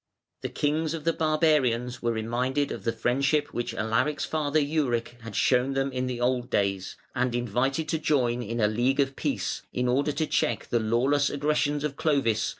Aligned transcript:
The 0.41 0.49
kings 0.49 0.95
of 0.95 1.03
the 1.03 1.13
barbarians 1.13 2.01
were 2.01 2.11
reminded 2.11 2.71
of 2.71 2.85
the 2.85 2.91
friendship 2.91 3.53
which 3.53 3.75
Alaric's 3.75 4.25
father, 4.25 4.59
Euric, 4.59 5.21
had 5.21 5.35
shown 5.35 5.73
them 5.73 5.91
in 5.91 6.09
old 6.19 6.49
days, 6.49 6.95
and 7.13 7.35
invited 7.35 7.87
to 7.89 7.99
join 7.99 8.41
in 8.41 8.59
a 8.59 8.67
"League 8.67 8.99
of 8.99 9.15
Peace", 9.15 9.61
in 9.71 9.87
order 9.87 10.11
to 10.11 10.25
check 10.25 10.65
the 10.69 10.79
lawless 10.79 11.29
aggressions 11.29 11.83
of 11.83 11.97
Clovis, 11.97 11.99
which 11.99 12.03
threatened 12.03 12.23
danger 12.25 12.39
to 12.39 12.47
all. 12.47 12.49